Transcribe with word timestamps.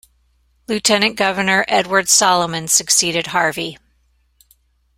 Lieutenant 0.67 1.15
Governor 1.15 1.63
Edward 1.67 2.09
Salomon 2.09 2.67
succeeded 2.67 3.27
Harvey. 3.27 3.77